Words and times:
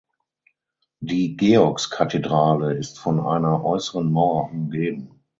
Die 1.01 1.37
Georgskathedrale 1.37 2.73
ist 2.73 2.97
von 2.97 3.19
einer 3.19 3.63
äußeren 3.63 4.11
Mauer 4.11 4.49
umgeben. 4.49 5.21